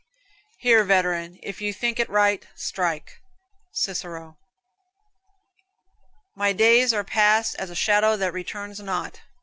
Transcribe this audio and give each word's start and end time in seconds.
"Here, 0.57 0.83
veteran, 0.83 1.37
if 1.43 1.61
you 1.61 1.71
think 1.71 1.99
it 1.99 2.09
right, 2.09 2.47
strike." 2.55 3.21
Cicero. 3.71 4.39
"My 6.35 6.53
days 6.53 6.91
are 6.91 7.03
past 7.03 7.53
as 7.59 7.69
a 7.69 7.75
shadow 7.75 8.17
that 8.17 8.33
returns 8.33 8.79
not." 8.79 9.21